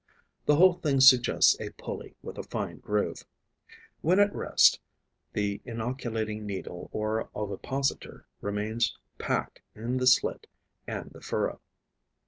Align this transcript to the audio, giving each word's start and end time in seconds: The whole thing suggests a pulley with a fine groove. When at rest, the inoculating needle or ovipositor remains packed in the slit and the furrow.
The 0.47 0.55
whole 0.55 0.73
thing 0.73 0.99
suggests 0.99 1.55
a 1.61 1.69
pulley 1.73 2.15
with 2.23 2.39
a 2.39 2.49
fine 2.49 2.79
groove. 2.79 3.23
When 4.01 4.19
at 4.19 4.33
rest, 4.33 4.79
the 5.33 5.61
inoculating 5.63 6.43
needle 6.47 6.89
or 6.91 7.29
ovipositor 7.35 8.25
remains 8.41 8.97
packed 9.19 9.61
in 9.75 9.97
the 9.97 10.07
slit 10.07 10.47
and 10.87 11.11
the 11.11 11.21
furrow. 11.21 11.61